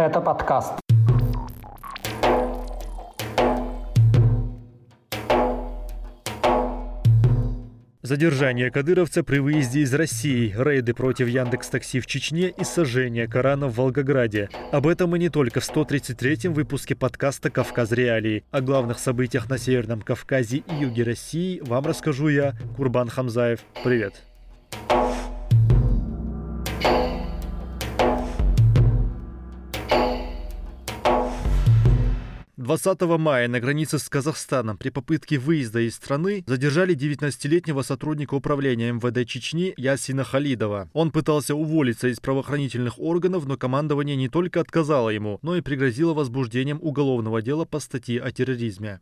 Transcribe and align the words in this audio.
Гэта 0.00 0.22
падкаст. 0.22 0.72
Задержание 8.00 8.70
кадыровца 8.70 9.22
при 9.22 9.40
выезде 9.40 9.80
из 9.80 9.92
России, 9.92 10.54
рейды 10.56 10.94
против 10.94 11.28
Яндекс 11.28 11.68
Такси 11.68 12.00
в 12.00 12.06
Чечне 12.06 12.48
и 12.48 12.64
сожжение 12.64 13.28
Корана 13.28 13.68
в 13.68 13.76
Волгограде. 13.76 14.48
Об 14.72 14.86
этом 14.86 15.14
и 15.16 15.18
не 15.18 15.28
только 15.28 15.60
в 15.60 15.68
133-м 15.68 16.54
выпуске 16.54 16.94
подкаста 16.94 17.50
«Кавказ 17.50 17.92
Реалии». 17.92 18.42
О 18.50 18.62
главных 18.62 18.98
событиях 18.98 19.50
на 19.50 19.58
Северном 19.58 20.00
Кавказе 20.00 20.62
и 20.66 20.74
юге 20.76 21.02
России 21.02 21.60
вам 21.60 21.84
расскажу 21.84 22.28
я, 22.28 22.54
Курбан 22.78 23.10
Хамзаев. 23.10 23.60
Привет! 23.84 24.29
20 32.70 33.00
мая 33.18 33.48
на 33.48 33.58
границе 33.58 33.98
с 33.98 34.08
Казахстаном 34.08 34.78
при 34.78 34.90
попытке 34.90 35.38
выезда 35.38 35.80
из 35.80 35.96
страны 35.96 36.44
задержали 36.46 36.94
19-летнего 36.94 37.82
сотрудника 37.82 38.34
управления 38.34 38.92
МВД 38.92 39.28
Чечни 39.28 39.74
Ясина 39.76 40.22
Халидова. 40.22 40.88
Он 40.92 41.10
пытался 41.10 41.56
уволиться 41.56 42.06
из 42.06 42.20
правоохранительных 42.20 43.00
органов, 43.00 43.46
но 43.46 43.56
командование 43.56 44.14
не 44.14 44.28
только 44.28 44.60
отказало 44.60 45.10
ему, 45.10 45.40
но 45.42 45.56
и 45.56 45.62
пригрозило 45.62 46.14
возбуждением 46.14 46.78
уголовного 46.80 47.42
дела 47.42 47.64
по 47.64 47.80
статье 47.80 48.22
о 48.22 48.30
терроризме. 48.30 49.00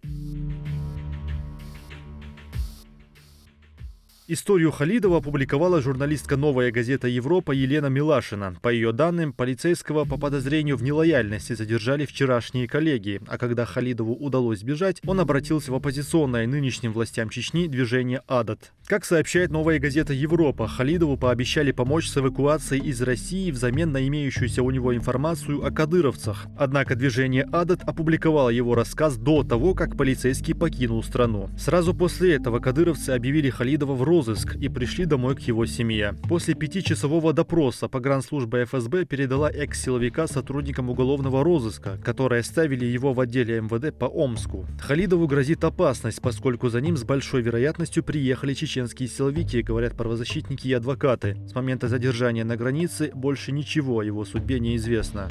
Историю 4.31 4.73
Халидова 4.73 5.17
опубликовала 5.17 5.81
журналистка 5.81 6.37
«Новая 6.37 6.71
газета 6.71 7.09
Европа» 7.09 7.53
Елена 7.53 7.87
Милашина. 7.87 8.57
По 8.61 8.69
ее 8.69 8.93
данным, 8.93 9.33
полицейского 9.33 10.05
по 10.05 10.19
подозрению 10.19 10.77
в 10.77 10.83
нелояльности 10.83 11.55
задержали 11.55 12.05
вчерашние 12.05 12.69
коллеги, 12.69 13.23
а 13.27 13.39
когда 13.39 13.65
Халидову 13.65 14.15
удалось 14.15 14.59
сбежать, 14.59 15.01
он 15.07 15.21
обратился 15.21 15.73
в 15.73 15.77
оппозиционное 15.77 16.47
нынешним 16.47 16.93
властям 16.93 17.31
Чечни 17.31 17.69
движение 17.69 18.21
«Адат». 18.27 18.75
Как 18.85 19.07
сообщает 19.07 19.51
«Новая 19.51 19.79
газета 19.79 20.13
Европа», 20.13 20.69
Халидову 20.69 21.17
пообещали 21.17 21.73
помочь 21.73 22.07
с 22.09 22.19
эвакуацией 22.19 22.85
из 22.85 23.01
России 23.01 23.51
взамен 23.51 23.93
на 23.93 24.07
имеющуюся 24.07 24.63
у 24.63 24.71
него 24.71 24.95
информацию 24.95 25.65
о 25.65 25.71
кадыровцах. 25.71 26.49
Однако 26.59 26.97
движение 26.97 27.45
«Адат» 27.45 27.83
опубликовало 27.83 28.51
его 28.51 28.75
рассказ 28.75 29.17
до 29.17 29.43
того, 29.43 29.73
как 29.73 29.97
полицейский 29.97 30.55
покинул 30.55 31.03
страну. 31.03 31.49
Сразу 31.57 31.95
после 31.95 32.35
этого 32.35 32.59
кадыровцы 32.59 33.09
объявили 33.13 33.49
Халидова 33.49 33.95
в 33.95 34.03
розыск 34.03 34.18
розыск 34.19 34.57
и 34.57 34.69
пришли 34.69 35.05
домой 35.05 35.37
к 35.37 35.41
его 35.41 35.65
семье. 35.65 36.17
После 36.29 36.55
пятичасового 36.55 37.33
допроса 37.33 37.87
погранслужба 37.89 38.65
ФСБ 38.65 39.05
передала 39.05 39.49
экс-силовика 39.49 40.27
сотрудникам 40.27 40.91
уголовного 40.91 41.45
розыска, 41.45 41.99
которые 42.05 42.41
оставили 42.41 42.85
его 42.85 43.13
в 43.13 43.21
отделе 43.21 43.61
МВД 43.61 43.97
по 43.97 44.07
Омску. 44.07 44.67
Халидову 44.81 45.29
грозит 45.29 45.63
опасность, 45.63 46.21
поскольку 46.21 46.69
за 46.69 46.81
ним 46.81 46.97
с 46.97 47.05
большой 47.05 47.43
вероятностью 47.43 48.03
приехали 48.03 48.55
чеченские 48.55 49.09
силовики, 49.09 49.63
говорят 49.63 49.95
правозащитники 49.95 50.67
и 50.67 50.73
адвокаты. 50.73 51.37
С 51.47 51.55
момента 51.55 51.87
задержания 51.87 52.45
на 52.45 52.57
границе 52.57 53.13
больше 53.15 53.53
ничего 53.53 54.01
о 54.01 54.05
его 54.05 54.25
судьбе 54.25 54.59
не 54.59 54.75
известно. 54.75 55.29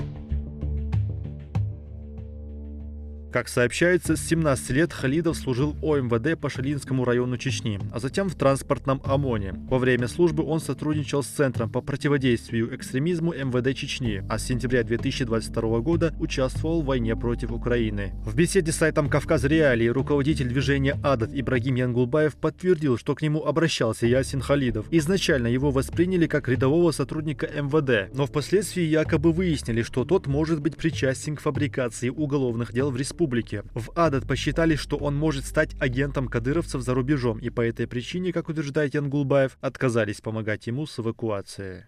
Как 3.31 3.50
сообщается, 3.50 4.16
с 4.16 4.25
17 4.25 4.70
лет 4.70 4.94
Халидов 4.94 5.36
служил 5.36 5.75
ОМВД 5.81 6.39
по 6.39 6.50
Шалинскому 6.50 7.03
району 7.03 7.36
Чечни, 7.38 7.78
а 7.92 8.00
затем 8.00 8.30
в 8.30 8.36
транспортном 8.36 9.02
ОМОНе. 9.03 9.66
Во 9.70 9.80
время 9.80 10.08
службы 10.08 10.44
он 10.44 10.61
сотрудничал 10.61 11.23
с 11.23 11.28
Центром 11.28 11.70
по 11.70 11.81
противодействию 11.81 12.73
экстремизму 12.73 13.33
МВД 13.33 13.75
Чечни, 13.75 14.23
а 14.30 14.39
с 14.39 14.45
сентября 14.45 14.83
2022 14.83 15.80
года 15.80 16.14
участвовал 16.20 16.81
в 16.81 16.86
войне 16.86 17.17
против 17.17 17.52
Украины. 17.52 18.14
В 18.23 18.33
беседе 18.33 18.72
с 18.72 18.78
сайтом 18.78 19.09
«Кавказ 19.09 19.44
Реалии» 19.44 19.88
руководитель 19.88 20.48
движения 20.48 20.98
«Адат» 21.03 21.31
Ибрагим 21.33 21.76
Янгулбаев 21.76 22.37
подтвердил, 22.37 22.98
что 22.98 23.14
к 23.14 23.21
нему 23.21 23.43
обращался 23.43 24.08
Ясин 24.08 24.39
Халидов. 24.39 24.86
Изначально 24.89 25.48
его 25.48 25.71
восприняли 25.71 26.27
как 26.27 26.48
рядового 26.48 26.92
сотрудника 26.92 27.45
МВД, 27.48 28.16
но 28.16 28.26
впоследствии 28.26 28.83
якобы 28.83 29.33
выяснили, 29.33 29.82
что 29.82 30.05
тот 30.05 30.27
может 30.27 30.61
быть 30.61 30.77
причастен 30.77 31.36
к 31.36 31.42
фабрикации 31.42 32.08
уголовных 32.08 32.71
дел 32.71 32.89
в 32.89 32.95
республике 32.95 33.17
республики. 33.17 33.64
В 33.73 33.92
Адат 33.95 34.28
посчитали, 34.28 34.76
что 34.76 34.98
он 34.98 35.16
может 35.16 35.45
стать 35.45 35.76
агентом 35.80 36.28
кадыровцев 36.28 36.82
за 36.82 36.94
рубежом, 36.94 37.39
и 37.39 37.50
по 37.50 37.61
этой 37.61 37.88
причине, 37.88 38.32
как 38.32 38.50
утверждает 38.50 38.94
Янгулбаев, 38.94 39.58
отказались 39.60 40.22
помогать 40.22 40.67
ему 40.67 40.86
с 40.86 41.00
эвакуацией. 41.00 41.86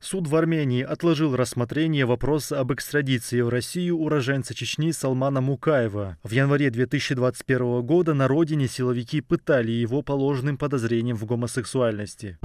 Суд 0.00 0.26
в 0.26 0.36
Армении 0.36 0.82
отложил 0.82 1.36
рассмотрение 1.36 2.06
вопроса 2.06 2.60
об 2.60 2.72
экстрадиции 2.72 3.40
в 3.40 3.48
Россию 3.48 3.98
уроженца 3.98 4.54
Чечни 4.54 4.92
Салмана 4.92 5.40
Мукаева. 5.40 6.16
В 6.22 6.30
январе 6.30 6.70
2021 6.70 7.82
года 7.82 8.14
на 8.14 8.26
родине 8.26 8.68
силовики 8.68 9.20
пытали 9.20 9.70
его 9.72 10.02
по 10.02 10.12
ложным 10.12 10.56
подозрениям 10.56 11.16
в 11.16 11.24
гомосексуальности. 11.26 12.38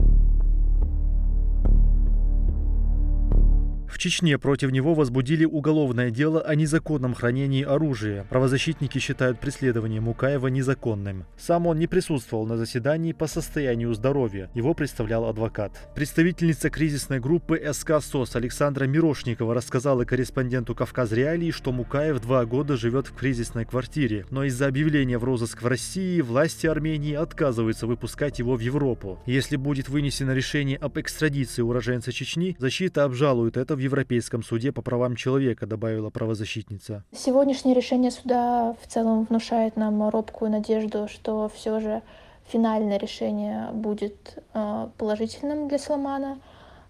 В 3.93 3.99
Чечне 3.99 4.39
против 4.39 4.71
него 4.71 4.95
возбудили 4.95 5.45
уголовное 5.45 6.09
дело 6.09 6.41
о 6.41 6.55
незаконном 6.55 7.13
хранении 7.13 7.63
оружия. 7.63 8.25
Правозащитники 8.27 8.97
считают 8.97 9.39
преследование 9.39 10.01
Мукаева 10.01 10.47
незаконным. 10.47 11.25
Сам 11.37 11.67
он 11.67 11.77
не 11.77 11.85
присутствовал 11.85 12.47
на 12.47 12.57
заседании 12.57 13.13
по 13.13 13.27
состоянию 13.27 13.93
здоровья. 13.93 14.49
Его 14.55 14.73
представлял 14.73 15.25
адвокат. 15.25 15.91
Представительница 15.93 16.71
кризисной 16.71 17.19
группы 17.19 17.61
СК 17.71 18.01
СОС 18.01 18.35
Александра 18.35 18.85
Мирошникова 18.85 19.53
рассказала 19.53 20.05
корреспонденту 20.05 20.73
«Кавказ 20.73 21.11
Реалии», 21.11 21.51
что 21.51 21.71
Мукаев 21.71 22.19
два 22.19 22.45
года 22.45 22.77
живет 22.77 23.05
в 23.05 23.13
кризисной 23.13 23.65
квартире. 23.65 24.25
Но 24.31 24.43
из-за 24.45 24.65
объявления 24.65 25.19
в 25.19 25.23
розыск 25.23 25.61
в 25.61 25.67
России 25.67 26.19
власти 26.21 26.65
Армении 26.65 27.13
отказываются 27.13 27.85
выпускать 27.85 28.39
его 28.39 28.55
в 28.55 28.59
Европу. 28.59 29.19
Если 29.27 29.55
будет 29.55 29.87
вынесено 29.87 30.31
решение 30.31 30.77
об 30.77 30.97
экстрадиции 30.97 31.61
уроженца 31.61 32.11
Чечни, 32.11 32.55
защита 32.57 33.03
обжалует 33.03 33.55
это 33.55 33.75
в 33.75 33.82
Европейском 33.83 34.43
суде 34.43 34.71
по 34.71 34.81
правам 34.81 35.15
человека, 35.15 35.65
добавила 35.65 36.09
правозащитница. 36.09 37.03
Сегодняшнее 37.15 37.75
решение 37.75 38.11
суда 38.11 38.75
в 38.81 38.87
целом 38.87 39.25
внушает 39.25 39.75
нам 39.75 40.09
робкую 40.09 40.51
надежду, 40.51 41.07
что 41.07 41.49
все 41.53 41.79
же 41.79 42.01
финальное 42.47 42.97
решение 42.97 43.69
будет 43.73 44.37
э, 44.53 44.87
положительным 44.97 45.67
для 45.67 45.79
Салмана, 45.79 46.39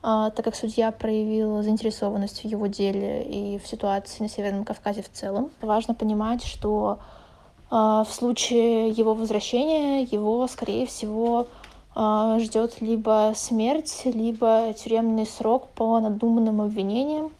э, 0.01 0.31
так 0.35 0.43
как 0.43 0.55
судья 0.55 0.91
проявил 0.91 1.61
заинтересованность 1.61 2.41
в 2.41 2.45
его 2.45 2.67
деле 2.67 3.23
и 3.23 3.59
в 3.59 3.67
ситуации 3.67 4.23
на 4.23 4.29
Северном 4.29 4.65
Кавказе 4.65 5.01
в 5.01 5.09
целом. 5.11 5.51
Важно 5.61 5.93
понимать, 5.93 6.43
что 6.43 6.99
э, 7.69 7.75
в 7.75 8.07
случае 8.09 8.89
его 8.89 9.13
возвращения 9.13 10.03
его, 10.03 10.47
скорее 10.47 10.85
всего, 10.85 11.39
а, 11.41 11.62
ждет 11.95 12.81
либо 12.81 13.33
смерть, 13.35 14.01
либо 14.05 14.73
тюремный 14.73 15.25
срок 15.25 15.67
по 15.69 15.99
надуманным 15.99 16.61
обвинениям. 16.61 17.31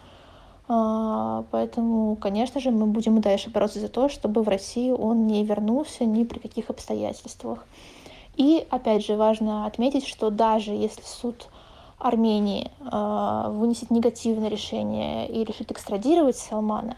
А, 0.67 1.43
поэтому, 1.51 2.15
конечно 2.15 2.61
же, 2.61 2.71
мы 2.71 2.85
будем 2.85 3.17
и 3.17 3.21
дальше 3.21 3.49
бороться 3.49 3.79
за 3.79 3.89
то, 3.89 4.09
чтобы 4.09 4.43
в 4.43 4.47
Россию 4.47 4.95
он 4.95 5.27
не 5.27 5.43
вернулся 5.43 6.05
ни 6.05 6.23
при 6.23 6.39
каких 6.39 6.69
обстоятельствах. 6.69 7.65
И, 8.35 8.65
опять 8.69 9.05
же, 9.05 9.15
важно 9.15 9.65
отметить, 9.65 10.07
что 10.07 10.29
даже 10.29 10.71
если 10.71 11.03
суд 11.03 11.47
Армении 11.99 12.71
э, 12.79 13.49
вынесет 13.51 13.91
негативное 13.91 14.49
решение 14.49 15.29
и 15.29 15.43
решит 15.43 15.71
экстрадировать 15.71 16.37
Салмана, 16.37 16.95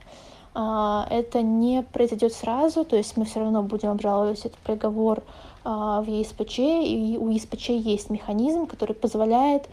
это 0.58 1.42
не 1.42 1.84
произойдет 1.84 2.32
сразу, 2.32 2.86
то 2.86 2.96
есть 2.96 3.18
мы 3.18 3.26
все 3.26 3.42
равно 3.42 3.62
будем 3.62 3.90
обжаловать 3.90 4.40
этот 4.40 4.58
приговор 4.60 5.20
а, 5.20 5.24
в 5.66 6.06
ЕСПЧ, 6.08 6.60
и 6.60 7.18
у 7.20 7.30
ЕСПЧ 7.30 7.70
есть 7.70 8.10
механизм, 8.10 8.68
который 8.68 8.96
позволяет 8.96 9.68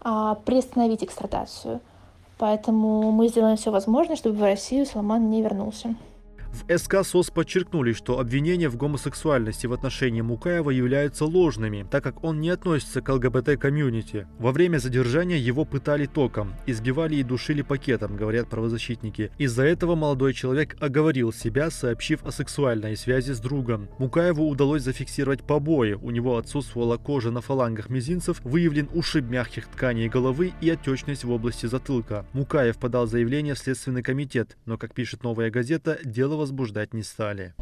а, 0.00 0.36
приостановить 0.44 1.04
экстрадацию. 1.04 1.80
Поэтому 2.38 3.12
мы 3.12 3.28
сделаем 3.28 3.56
все 3.56 3.70
возможное, 3.70 4.16
чтобы 4.16 4.36
в 4.36 4.42
Россию 4.42 4.86
Салман 4.86 5.30
не 5.30 5.42
вернулся. 5.42 5.94
В 6.54 6.78
СК 6.78 7.04
СОС 7.04 7.30
подчеркнули, 7.30 7.92
что 7.92 8.20
обвинения 8.20 8.68
в 8.68 8.76
гомосексуальности 8.76 9.66
в 9.66 9.72
отношении 9.72 10.20
Мукаева 10.20 10.70
являются 10.70 11.24
ложными, 11.24 11.84
так 11.90 12.04
как 12.04 12.22
он 12.22 12.40
не 12.40 12.50
относится 12.50 13.00
к 13.02 13.08
ЛГБТ-комьюнити. 13.08 14.28
Во 14.38 14.52
время 14.52 14.78
задержания 14.78 15.36
его 15.36 15.64
пытали 15.64 16.06
током, 16.06 16.54
избивали 16.66 17.16
и 17.16 17.24
душили 17.24 17.62
пакетом, 17.62 18.16
говорят 18.16 18.48
правозащитники. 18.48 19.32
Из-за 19.36 19.64
этого 19.64 19.96
молодой 19.96 20.32
человек 20.32 20.76
оговорил 20.78 21.32
себя, 21.32 21.70
сообщив 21.70 22.24
о 22.24 22.30
сексуальной 22.30 22.96
связи 22.96 23.32
с 23.32 23.40
другом. 23.40 23.88
Мукаеву 23.98 24.48
удалось 24.48 24.82
зафиксировать 24.82 25.42
побои, 25.42 25.94
у 25.94 26.12
него 26.12 26.38
отсутствовала 26.38 26.98
кожа 26.98 27.32
на 27.32 27.40
фалангах 27.40 27.90
мизинцев, 27.90 28.40
выявлен 28.44 28.88
ушиб 28.94 29.24
мягких 29.24 29.66
тканей 29.66 30.08
головы 30.08 30.52
и 30.60 30.70
отечность 30.70 31.24
в 31.24 31.32
области 31.32 31.66
затылка. 31.66 32.26
Мукаев 32.32 32.78
подал 32.78 33.08
заявление 33.08 33.54
в 33.54 33.58
Следственный 33.58 34.04
комитет, 34.04 34.56
но, 34.66 34.78
как 34.78 34.94
пишет 34.94 35.24
«Новая 35.24 35.50
газета», 35.50 35.98
дело 36.04 36.43
возбуждать 36.44 36.92
не 36.92 37.02
стали. 37.02 37.54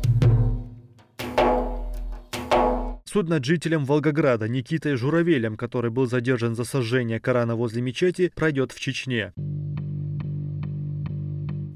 Суд 3.04 3.28
над 3.28 3.44
жителем 3.44 3.84
Волгограда 3.84 4.48
Никитой 4.48 4.96
Журавелем, 4.96 5.56
который 5.56 5.92
был 5.92 6.06
задержан 6.06 6.56
за 6.56 6.64
сожжение 6.64 7.20
Корана 7.20 7.54
возле 7.54 7.80
мечети, 7.80 8.32
пройдет 8.34 8.72
в 8.72 8.80
Чечне. 8.80 9.32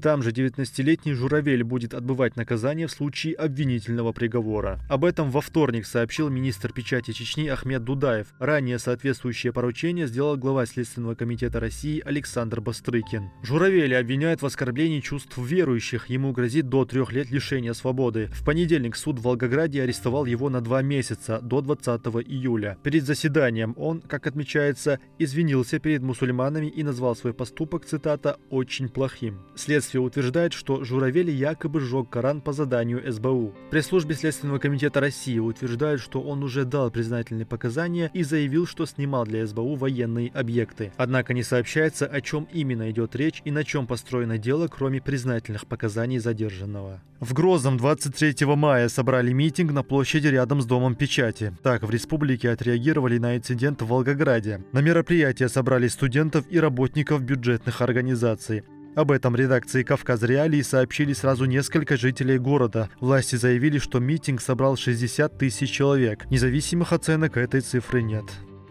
Там 0.01 0.21
же 0.21 0.31
19-летний 0.31 1.13
Журавель 1.13 1.63
будет 1.63 1.93
отбывать 1.93 2.35
наказание 2.35 2.87
в 2.87 2.91
случае 2.91 3.33
обвинительного 3.33 4.11
приговора. 4.11 4.79
Об 4.89 5.05
этом 5.05 5.31
во 5.31 5.41
вторник 5.41 5.87
сообщил 5.87 6.29
министр 6.29 6.71
печати 6.71 7.11
Чечни 7.11 7.47
Ахмед 7.47 7.83
Дудаев. 7.83 8.27
Ранее 8.37 8.77
соответствующее 8.77 9.51
поручение 9.51 10.07
сделал 10.07 10.37
глава 10.37 10.65
Следственного 10.65 11.15
комитета 11.15 11.59
России 11.59 12.01
Александр 12.05 12.61
Бастрыкин. 12.61 13.31
Журавеля 13.41 13.99
обвиняют 13.99 14.41
в 14.41 14.45
оскорблении 14.45 14.99
чувств 14.99 15.35
верующих. 15.37 16.07
Ему 16.09 16.31
грозит 16.31 16.69
до 16.69 16.85
трех 16.85 17.11
лет 17.11 17.31
лишения 17.31 17.73
свободы. 17.73 18.29
В 18.33 18.45
понедельник 18.45 18.95
суд 18.95 19.17
в 19.17 19.23
Волгограде 19.23 19.81
арестовал 19.81 20.25
его 20.25 20.49
на 20.49 20.61
два 20.61 20.83
месяца, 20.83 21.39
до 21.41 21.61
20 21.61 21.87
июля. 22.27 22.77
Перед 22.83 23.03
заседанием 23.03 23.73
он, 23.77 24.01
как 24.01 24.27
отмечается, 24.27 24.99
извинился 25.17 25.79
перед 25.79 26.03
мусульманами 26.03 26.67
и 26.67 26.83
назвал 26.83 27.15
свой 27.15 27.33
поступок, 27.33 27.85
цитата, 27.85 28.37
«очень 28.49 28.89
плохим». 28.89 29.39
Следствие 29.55 29.86
Следствие 29.87 30.01
утверждает, 30.01 30.51
что 30.51 30.83
Журавель 30.83 31.29
якобы 31.29 31.79
сжег 31.79 32.09
Коран 32.09 32.41
по 32.41 32.51
заданию 32.51 33.09
СБУ. 33.09 33.53
Пресс-службе 33.71 34.15
Следственного 34.15 34.59
комитета 34.59 34.99
России 34.99 35.39
утверждают, 35.39 36.01
что 36.01 36.21
он 36.21 36.43
уже 36.43 36.65
дал 36.65 36.91
признательные 36.91 37.45
показания 37.45 38.11
и 38.13 38.23
заявил, 38.23 38.67
что 38.67 38.85
снимал 38.85 39.23
для 39.23 39.47
СБУ 39.47 39.75
военные 39.75 40.29
объекты. 40.33 40.91
Однако 40.97 41.33
не 41.33 41.41
сообщается, 41.41 42.05
о 42.05 42.19
чем 42.19 42.49
именно 42.51 42.91
идет 42.91 43.15
речь 43.15 43.41
и 43.45 43.51
на 43.51 43.63
чем 43.63 43.87
построено 43.87 44.37
дело, 44.37 44.67
кроме 44.67 44.99
признательных 44.99 45.65
показаний 45.65 46.19
задержанного. 46.19 47.01
В 47.21 47.33
Грозном 47.33 47.77
23 47.77 48.45
мая 48.45 48.89
собрали 48.89 49.31
митинг 49.31 49.71
на 49.71 49.83
площади 49.83 50.27
рядом 50.27 50.61
с 50.61 50.65
Домом 50.65 50.95
печати. 50.95 51.53
Так 51.63 51.83
в 51.83 51.89
республике 51.89 52.49
отреагировали 52.49 53.19
на 53.19 53.37
инцидент 53.37 53.81
в 53.81 53.87
Волгограде. 53.87 54.65
На 54.73 54.81
мероприятие 54.81 55.47
собрали 55.47 55.87
студентов 55.87 56.45
и 56.49 56.59
работников 56.59 57.23
бюджетных 57.23 57.81
организаций. 57.81 58.63
Об 58.97 59.11
этом 59.11 59.35
редакции 59.35 59.83
«Кавказ 59.83 60.23
Реалии» 60.23 60.63
сообщили 60.63 61.13
сразу 61.13 61.45
несколько 61.45 61.97
жителей 61.97 62.39
города. 62.39 62.89
Власти 62.99 63.35
заявили, 63.35 63.77
что 63.77 63.99
митинг 63.99 64.41
собрал 64.41 64.75
60 64.75 65.37
тысяч 65.37 65.69
человек. 65.69 66.25
Независимых 66.31 66.91
оценок 66.93 67.37
этой 67.37 67.61
цифры 67.61 68.01
нет. 68.01 68.25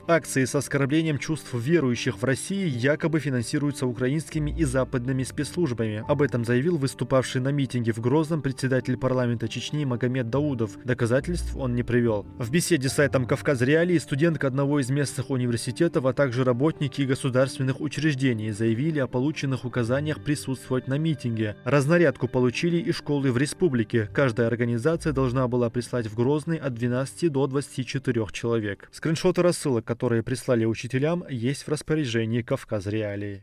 Акции 0.09 0.45
с 0.45 0.55
оскорблением 0.55 1.19
чувств 1.19 1.53
верующих 1.53 2.19
в 2.19 2.25
России 2.25 2.69
якобы 2.69 3.19
финансируются 3.19 3.89
украинскими 3.89 4.53
и 4.53 4.63
западными 4.63 5.25
спецслужбами. 5.25 6.05
Об 6.07 6.23
этом 6.23 6.45
заявил 6.45 6.77
выступавший 6.77 7.41
на 7.41 7.49
митинге 7.49 7.91
в 7.91 7.99
Грозном 7.99 8.41
председатель 8.41 8.97
парламента 8.97 9.49
Чечни 9.49 9.85
Магомед 9.85 10.31
Даудов. 10.31 10.79
Доказательств 10.85 11.57
он 11.57 11.75
не 11.75 11.83
привел. 11.83 12.25
В 12.39 12.53
беседе 12.53 12.89
с 12.89 12.93
сайтом 12.93 13.27
«Кавказ 13.27 13.63
Реалии» 13.63 13.99
студентка 13.99 14.47
одного 14.47 14.79
из 14.79 14.91
местных 14.91 15.29
университетов, 15.29 16.07
а 16.07 16.13
также 16.13 16.45
работники 16.45 17.03
государственных 17.03 17.81
учреждений 17.81 18.53
заявили 18.53 19.01
о 19.01 19.09
полученных 19.09 19.65
указаниях 19.65 20.23
присутствовать 20.23 20.87
на 20.87 20.99
митинге. 20.99 21.57
Разнарядку 21.65 22.29
получили 22.29 22.77
и 22.77 22.93
школы 22.93 23.33
в 23.33 23.39
республике. 23.39 24.09
Каждая 24.15 24.47
организация 24.47 25.13
должна 25.13 25.49
была 25.49 25.69
прислать 25.69 26.07
в 26.07 26.15
Грозный 26.15 26.59
от 26.59 26.75
12 26.75 27.33
до 27.33 27.49
24 27.49 28.27
человек. 28.31 28.89
Скриншоты 28.93 29.43
рассылок, 29.43 29.85
которые 29.97 30.23
прислали 30.23 30.67
учителям, 30.67 31.25
есть 31.31 31.63
в 31.63 31.69
распоряжении 31.71 32.43
Кавказ 32.43 32.87
Реалии. 32.87 33.43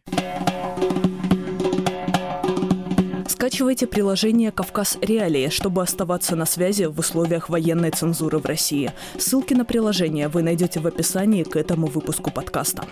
Скачивайте 3.28 3.88
приложение 3.88 4.52
«Кавказ 4.52 5.00
Реалии», 5.02 5.50
чтобы 5.50 5.82
оставаться 5.82 6.36
на 6.36 6.46
связи 6.46 6.84
в 6.84 7.00
условиях 7.00 7.50
военной 7.50 7.90
цензуры 7.90 8.38
в 8.38 8.46
России. 8.46 8.92
Ссылки 9.18 9.56
на 9.56 9.66
приложение 9.66 10.28
вы 10.28 10.44
найдете 10.44 10.80
в 10.80 10.86
описании 10.86 11.42
к 11.44 11.56
этому 11.56 11.88
выпуску 11.88 12.30
подкаста. 12.30 12.84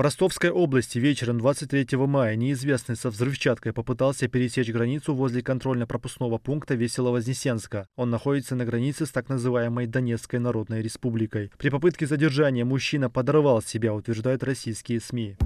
В 0.00 0.02
Ростовской 0.02 0.48
области 0.48 0.96
вечером 0.96 1.36
23 1.36 1.98
мая 1.98 2.34
неизвестный 2.34 2.96
со 2.96 3.10
взрывчаткой 3.10 3.74
попытался 3.74 4.28
пересечь 4.28 4.70
границу 4.70 5.14
возле 5.14 5.42
контрольно-пропускного 5.42 6.38
пункта 6.38 6.74
Весело-Вознесенска. 6.74 7.86
Он 7.96 8.08
находится 8.08 8.56
на 8.56 8.64
границе 8.64 9.04
с 9.04 9.10
так 9.10 9.28
называемой 9.28 9.86
Донецкой 9.86 10.40
Народной 10.40 10.80
Республикой. 10.80 11.52
При 11.58 11.68
попытке 11.68 12.06
задержания 12.06 12.64
мужчина 12.64 13.10
подорвал 13.10 13.60
себя, 13.60 13.92
утверждают 13.92 14.42
российские 14.42 15.00
СМИ. 15.00 15.36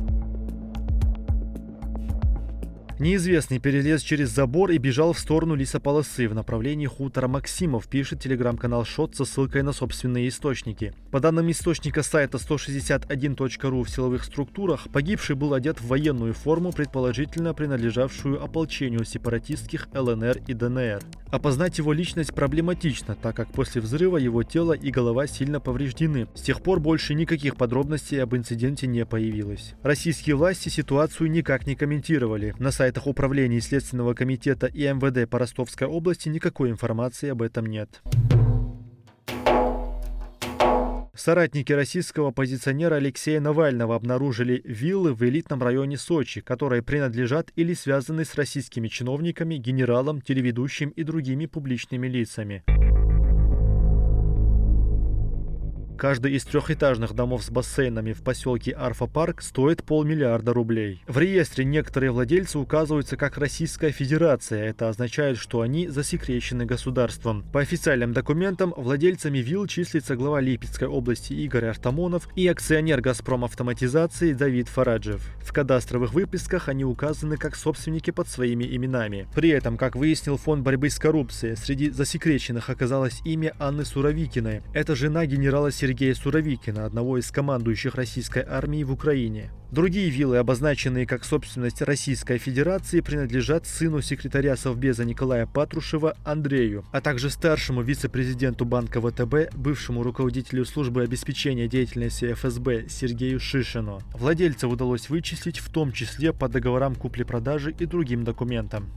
Неизвестный 3.01 3.59
перелез 3.59 4.03
через 4.03 4.31
забор 4.31 4.71
и 4.71 4.79
бежал 4.79 5.13
в 5.13 5.19
сторону 5.19 5.57
лесополосы 5.57 6.29
в 6.29 6.35
направлении 6.35 6.87
хутора 6.87 7.27
Максимов, 7.27 7.89
пишет 7.89 8.21
телеграм-канал 8.21 8.85
Шот 8.85 9.17
со 9.17 9.25
ссылкой 9.25 9.63
на 9.63 9.73
собственные 9.73 10.29
источники. 10.29 10.95
По 11.11 11.19
данным 11.19 11.51
источника 11.51 12.05
сайта 12.05 12.39
161.ru 12.39 13.83
в 13.83 13.91
силовых 13.91 14.23
структурах, 14.23 14.87
погибший 14.93 15.35
был 15.35 15.55
одет 15.55 15.81
в 15.81 15.89
военную 15.89 16.35
форму, 16.35 16.71
предположительно 16.71 17.53
принадлежавшую 17.53 18.41
ополчению 18.41 19.05
сепаратистских 19.05 19.89
ЛНР 19.93 20.43
и 20.47 20.55
ДНР. 20.55 21.03
Опознать 21.33 21.79
его 21.79 21.93
личность 21.93 22.33
проблематично, 22.33 23.17
так 23.21 23.35
как 23.35 23.51
после 23.51 23.81
взрыва 23.81 24.19
его 24.19 24.45
тело 24.45 24.73
и 24.73 24.93
голова 24.93 25.27
сильно 25.27 25.59
повреждены. 25.59 26.29
С 26.35 26.43
тех 26.43 26.63
пор 26.63 26.79
больше 26.79 27.15
никаких 27.15 27.57
подробностей 27.57 28.23
об 28.23 28.37
инциденте 28.37 28.87
не 28.87 29.05
появилось. 29.05 29.75
Российские 29.83 30.37
власти 30.37 30.69
ситуацию 30.69 31.29
никак 31.29 31.67
не 31.67 31.75
комментировали. 31.75 32.55
На 32.61 32.71
сайтах 32.85 33.07
Управления 33.07 33.63
Следственного 33.63 34.13
комитета 34.13 34.67
и 34.67 34.83
МВД 34.83 35.27
по 35.31 35.39
Ростовской 35.39 35.87
области 35.87 36.29
никакой 36.29 36.71
информации 36.71 37.31
об 37.31 37.41
этом 37.41 37.65
нет. 37.65 38.03
Соратники 41.15 41.73
российского 41.73 42.29
оппозиционера 42.29 42.97
Алексея 42.97 43.41
Навального 43.41 43.95
обнаружили 43.95 44.61
виллы 44.67 45.15
в 45.15 45.23
элитном 45.23 45.63
районе 45.63 45.97
Сочи, 45.97 46.43
которые 46.43 46.83
принадлежат 46.83 47.51
или 47.57 47.73
связаны 47.73 48.27
с 48.27 48.35
российскими 48.35 48.89
чиновниками, 48.89 49.55
генералом, 49.55 50.21
телеведущим 50.21 50.91
и 50.91 51.05
другими 51.05 51.47
публичными 51.47 52.07
лицами. 52.07 52.65
Каждый 55.97 56.33
из 56.33 56.45
трехэтажных 56.45 57.15
домов 57.15 57.45
с 57.45 57.51
бассейнами 57.51 58.13
в 58.13 58.23
поселке 58.23 58.73
Арфа-Парк 58.73 59.43
стоит 59.43 59.85
полмиллиарда 59.85 60.53
рублей. 60.53 61.03
В 61.07 61.19
реестре 61.19 61.65
некоторые 61.65 62.11
владельцы 62.11 62.59
указываются 62.59 63.17
как 63.17 63.39
Российская 63.39 63.91
Федерация. 63.91 64.65
Это 64.65 64.89
означает, 64.89 65.39
что 65.39 65.61
они 65.61 65.89
засекречены 65.89 66.67
государством. 66.67 67.45
По 67.53 67.61
официальным 67.61 68.13
документам 68.13 68.75
владельцами 68.77 69.39
вилл 69.39 69.67
числится 69.67 70.17
глава 70.17 70.41
Липецкой 70.41 70.89
области 70.89 71.33
Игорь 71.33 71.67
Артамонов 71.67 72.29
и 72.35 72.49
акционер 72.49 73.01
«Газпром 73.01 73.45
Автоматизации» 73.45 74.33
Давид 74.33 74.69
Фараджев. 74.69 75.25
В 75.43 75.53
кадастровых 75.53 76.13
выписках 76.13 76.69
они 76.69 76.85
указаны 76.85 77.37
как 77.37 77.55
собственники 77.55 78.11
под 78.11 78.29
своими 78.29 78.65
именами. 78.65 79.29
При 79.35 79.51
этом, 79.51 79.77
как 79.77 79.95
выяснил 79.95 80.37
Фонд 80.39 80.65
борьбы 80.65 80.91
с 80.91 80.99
коррупцией, 80.99 81.57
среди 81.57 81.91
засекреченных 81.91 82.69
оказалось 82.69 83.21
имя 83.25 83.55
Анны 83.59 83.85
Суровикиной. 83.85 84.63
Это 84.73 84.97
жена 84.97 85.25
генерала 85.27 85.71
Сергея 85.85 86.15
Суровикина, 86.15 86.87
одного 86.87 87.19
из 87.19 87.31
командующих 87.31 87.95
российской 87.95 88.43
армией 88.43 88.85
в 88.85 88.93
Украине. 88.93 89.51
Другие 89.71 90.09
виллы, 90.09 90.39
обозначенные 90.39 91.07
как 91.07 91.25
собственность 91.25 91.83
Российской 91.83 92.39
Федерации, 92.39 93.03
принадлежат 93.03 93.67
сыну 93.67 94.01
секретаря 94.01 94.57
Совбеза 94.57 95.05
Николая 95.05 95.45
Патрушева 95.45 96.17
Андрею, 96.25 96.87
а 96.91 97.03
также 97.03 97.29
старшему 97.29 97.83
вице-президенту 97.83 98.65
Банка 98.65 98.99
ВТБ, 99.03 99.55
бывшему 99.55 100.03
руководителю 100.03 100.65
службы 100.65 101.03
обеспечения 101.03 101.69
деятельности 101.69 102.33
ФСБ 102.33 102.89
Сергею 102.89 103.39
Шишину. 103.39 103.99
Владельцев 104.15 104.73
удалось 104.73 105.11
вычислить 105.11 105.59
в 105.59 105.71
том 105.71 105.93
числе 105.93 106.33
по 106.33 106.49
договорам 106.49 106.95
купли-продажи 106.95 107.75
и 107.79 107.85
другим 107.85 108.25
документам. 108.25 108.91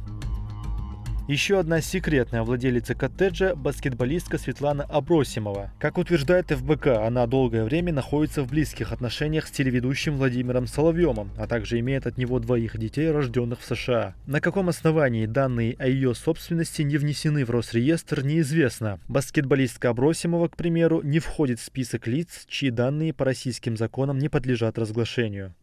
Еще 1.27 1.59
одна 1.59 1.81
секретная 1.81 2.43
владелица 2.43 2.95
коттеджа– 2.95 3.53
баскетболистка 3.55 4.37
Светлана 4.37 4.85
Абросимова. 4.85 5.73
Как 5.77 5.97
утверждает 5.97 6.51
ФБК, 6.51 6.87
она 7.05 7.27
долгое 7.27 7.65
время 7.65 7.91
находится 7.91 8.43
в 8.43 8.47
близких 8.47 8.93
отношениях 8.93 9.45
с 9.45 9.51
телеведущим 9.51 10.15
Владимиром 10.15 10.67
Соловьевым, 10.67 11.31
а 11.37 11.45
также 11.45 11.79
имеет 11.79 12.07
от 12.07 12.17
него 12.17 12.39
двоих 12.39 12.77
детей, 12.77 13.11
рожденных 13.11 13.59
в 13.59 13.65
США. 13.65 14.15
На 14.25 14.39
каком 14.39 14.69
основании 14.69 15.25
данные 15.25 15.75
о 15.77 15.89
ее 15.89 16.15
собственности 16.15 16.81
не 16.81 16.95
внесены 16.95 17.43
в 17.43 17.49
Росреестр, 17.49 18.23
неизвестно. 18.23 19.01
Баскетболистка 19.09 19.89
Абросимова, 19.89 20.47
к 20.47 20.55
примеру, 20.55 21.01
не 21.03 21.19
входит 21.19 21.59
в 21.59 21.65
список 21.65 22.07
лиц, 22.07 22.45
чьи 22.47 22.69
данные 22.69 23.13
по 23.13 23.25
российским 23.25 23.75
законам 23.75 24.17
не 24.17 24.29
подлежат 24.29 24.77
разглашению. 24.77 25.53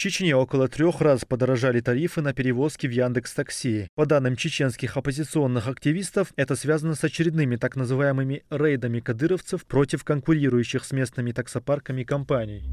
Чечне 0.00 0.34
около 0.34 0.66
трех 0.66 1.02
раз 1.02 1.26
подорожали 1.26 1.80
тарифы 1.80 2.22
на 2.22 2.32
перевозки 2.32 2.86
в 2.86 2.90
Яндекс 2.90 3.34
Такси. 3.34 3.88
По 3.94 4.06
данным 4.06 4.34
чеченских 4.34 4.96
оппозиционных 4.96 5.68
активистов, 5.68 6.32
это 6.36 6.56
связано 6.56 6.94
с 6.94 7.04
очередными 7.04 7.56
так 7.56 7.76
называемыми 7.76 8.42
рейдами 8.48 9.00
кадыровцев 9.00 9.66
против 9.66 10.02
конкурирующих 10.04 10.86
с 10.86 10.92
местными 10.92 11.32
таксопарками 11.32 12.04
компаний. 12.04 12.64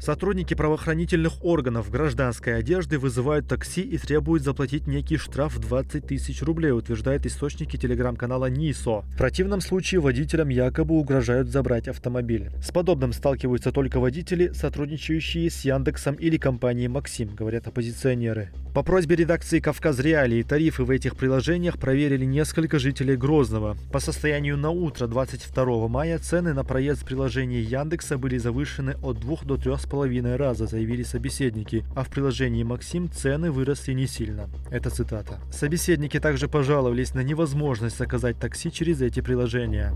Сотрудники 0.00 0.54
правоохранительных 0.54 1.44
органов 1.44 1.90
гражданской 1.90 2.56
одежды 2.56 2.98
вызывают 2.98 3.48
такси 3.48 3.80
и 3.80 3.98
требуют 3.98 4.42
заплатить 4.42 4.86
некий 4.86 5.16
штраф 5.16 5.54
в 5.54 5.60
20 5.60 6.06
тысяч 6.06 6.42
рублей, 6.42 6.72
утверждают 6.72 7.26
источники 7.26 7.76
телеграм-канала 7.76 8.46
НИСО. 8.46 9.02
В 9.02 9.16
противном 9.16 9.60
случае 9.60 10.00
водителям 10.00 10.48
якобы 10.48 10.94
угрожают 10.94 11.48
забрать 11.48 11.88
автомобиль. 11.88 12.50
С 12.62 12.70
подобным 12.70 13.12
сталкиваются 13.12 13.72
только 13.72 14.00
водители, 14.00 14.52
сотрудничающие 14.52 15.50
с 15.50 15.64
Яндексом 15.64 16.14
или 16.14 16.36
компанией 16.36 16.88
Максим, 16.88 17.34
говорят 17.34 17.66
оппозиционеры. 17.66 18.50
По 18.74 18.82
просьбе 18.82 19.14
редакции 19.14 19.60
«Кавказ 19.60 20.00
Реалии» 20.00 20.42
тарифы 20.42 20.82
в 20.82 20.90
этих 20.90 21.14
приложениях 21.14 21.78
проверили 21.78 22.24
несколько 22.24 22.80
жителей 22.80 23.16
Грозного. 23.16 23.76
По 23.92 24.00
состоянию 24.00 24.56
на 24.56 24.70
утро 24.70 25.06
22 25.06 25.86
мая 25.86 26.18
цены 26.18 26.52
на 26.54 26.64
проезд 26.64 27.02
в 27.02 27.04
приложении 27.04 27.60
Яндекса 27.60 28.18
были 28.18 28.36
завышены 28.36 28.96
от 29.00 29.20
2 29.20 29.36
до 29.44 29.56
3,5 29.84 30.36
раза, 30.36 30.66
заявили 30.66 31.02
собеседники, 31.02 31.84
а 31.94 32.04
в 32.04 32.08
приложении 32.08 32.62
«Максим» 32.62 33.10
цены 33.10 33.50
выросли 33.50 33.92
не 33.92 34.06
сильно. 34.06 34.48
Это 34.70 34.90
цитата. 34.90 35.40
Собеседники 35.52 36.18
также 36.20 36.48
пожаловались 36.48 37.14
на 37.14 37.20
невозможность 37.20 37.98
заказать 37.98 38.38
такси 38.38 38.70
через 38.70 39.00
эти 39.00 39.20
приложения. 39.20 39.92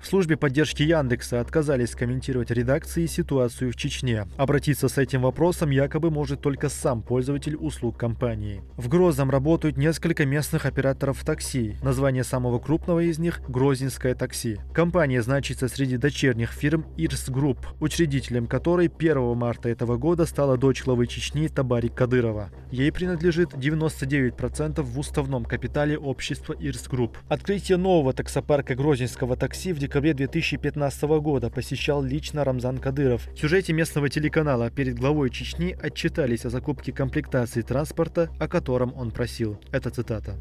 В 0.00 0.06
службе 0.06 0.38
поддержки 0.38 0.82
Яндекса 0.82 1.40
отказались 1.40 1.94
комментировать 1.94 2.50
редакции 2.50 3.04
ситуацию 3.04 3.70
в 3.70 3.76
Чечне. 3.76 4.26
Обратиться 4.38 4.88
с 4.88 4.96
этим 4.96 5.22
вопросом 5.22 5.68
якобы 5.68 6.10
может 6.10 6.40
только 6.40 6.70
сам 6.70 7.02
пользователь 7.02 7.54
услуг 7.54 7.98
компании. 7.98 8.62
В 8.78 8.88
Грозном 8.88 9.30
работают 9.30 9.76
несколько 9.76 10.24
местных 10.24 10.64
операторов 10.64 11.22
такси. 11.22 11.76
Название 11.82 12.24
самого 12.24 12.58
крупного 12.58 13.00
из 13.00 13.18
них– 13.18 13.42
Грозненское 13.48 14.14
такси. 14.14 14.58
Компания 14.72 15.20
значится 15.20 15.68
среди 15.68 15.98
дочерних 15.98 16.52
фирм 16.52 16.86
Ирс 16.96 17.28
Групп, 17.28 17.58
учредителем 17.78 18.46
которой 18.46 18.88
1 18.88 19.36
марта 19.36 19.68
этого 19.68 19.98
года 19.98 20.24
стала 20.24 20.56
дочь 20.56 20.82
главы 20.82 21.08
Чечни 21.08 21.46
Табарик 21.48 21.94
Кадырова. 21.94 22.48
Ей 22.70 22.90
принадлежит 22.90 23.52
99% 23.52 24.80
в 24.80 24.98
уставном 24.98 25.44
капитале 25.44 25.98
общества 25.98 26.54
Ирс 26.58 26.88
Групп. 26.88 27.18
Открытие 27.28 27.76
нового 27.76 28.14
таксопарка 28.14 28.74
Грозненского 28.74 29.36
такси 29.36 29.74
в 29.74 29.89
декабре 29.90 30.14
2015 30.14 31.02
года 31.20 31.50
посещал 31.50 32.00
лично 32.00 32.44
Рамзан 32.44 32.78
Кадыров. 32.78 33.26
В 33.34 33.36
сюжете 33.36 33.72
местного 33.72 34.08
телеканала 34.08 34.70
перед 34.70 34.96
главой 34.96 35.30
Чечни 35.30 35.76
отчитались 35.82 36.44
о 36.44 36.50
закупке 36.50 36.92
комплектации 36.92 37.62
транспорта, 37.62 38.30
о 38.38 38.46
котором 38.46 38.94
он 38.96 39.10
просил. 39.10 39.60
Это 39.72 39.90
цитата. 39.90 40.36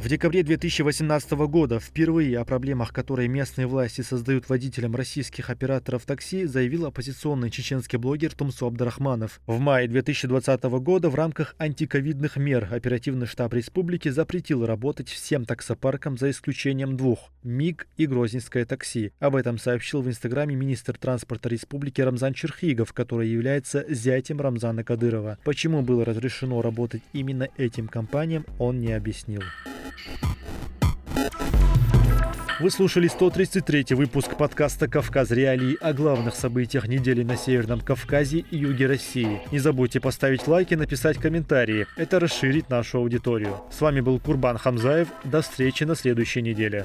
В 0.00 0.08
декабре 0.08 0.42
2018 0.42 1.32
года 1.32 1.78
впервые 1.78 2.38
о 2.38 2.46
проблемах, 2.46 2.90
которые 2.90 3.28
местные 3.28 3.66
власти 3.66 4.00
создают 4.00 4.48
водителям 4.48 4.96
российских 4.96 5.50
операторов 5.50 6.06
такси, 6.06 6.46
заявил 6.46 6.86
оппозиционный 6.86 7.50
чеченский 7.50 7.98
блогер 7.98 8.32
Тумсо 8.32 8.66
Абдрахманов. 8.66 9.42
В 9.46 9.60
мае 9.60 9.88
2020 9.88 10.62
года 10.80 11.10
в 11.10 11.14
рамках 11.14 11.54
антиковидных 11.58 12.38
мер 12.38 12.66
оперативный 12.72 13.26
штаб 13.26 13.52
республики 13.52 14.08
запретил 14.08 14.64
работать 14.64 15.10
всем 15.10 15.44
таксопаркам 15.44 16.16
за 16.16 16.30
исключением 16.30 16.96
двух– 16.96 17.30
МИГ 17.42 17.86
и 17.98 18.06
Грозненское 18.06 18.64
такси. 18.64 19.12
Об 19.20 19.36
этом 19.36 19.58
сообщил 19.58 20.00
в 20.00 20.08
инстаграме 20.08 20.54
министр 20.54 20.96
транспорта 20.96 21.50
республики 21.50 22.00
Рамзан 22.00 22.32
Черхигов, 22.32 22.94
который 22.94 23.28
является 23.28 23.84
зятем 23.86 24.40
Рамзана 24.40 24.82
Кадырова. 24.82 25.36
Почему 25.44 25.82
было 25.82 26.06
разрешено 26.06 26.62
работать 26.62 27.02
именно 27.12 27.48
этим 27.58 27.86
компаниям, 27.86 28.46
он 28.58 28.80
не 28.80 28.94
объяснил. 28.94 29.42
Вы 32.60 32.70
слушали 32.70 33.08
133 33.08 33.94
выпуск 33.94 34.36
подкаста 34.36 34.86
«Кавказ 34.86 35.30
Реалии» 35.30 35.78
о 35.80 35.94
главных 35.94 36.34
событиях 36.34 36.88
недели 36.88 37.22
на 37.22 37.36
Северном 37.36 37.80
Кавказе 37.80 38.44
и 38.50 38.58
юге 38.58 38.86
России. 38.86 39.40
Не 39.50 39.58
забудьте 39.58 39.98
поставить 39.98 40.46
лайк 40.46 40.70
и 40.72 40.76
написать 40.76 41.16
комментарии. 41.16 41.86
Это 41.96 42.20
расширит 42.20 42.68
нашу 42.68 42.98
аудиторию. 42.98 43.62
С 43.70 43.80
вами 43.80 44.02
был 44.02 44.20
Курбан 44.20 44.58
Хамзаев. 44.58 45.08
До 45.24 45.40
встречи 45.40 45.84
на 45.84 45.94
следующей 45.94 46.42
неделе. 46.42 46.84